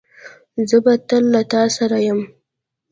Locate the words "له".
1.33-1.41